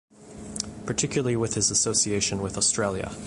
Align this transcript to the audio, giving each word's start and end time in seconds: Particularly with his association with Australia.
Particularly 0.87 1.35
with 1.35 1.53
his 1.53 1.69
association 1.69 2.41
with 2.41 2.57
Australia. 2.57 3.11